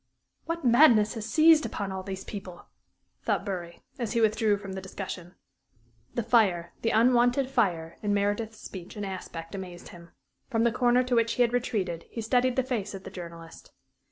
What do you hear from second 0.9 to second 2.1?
has seized upon all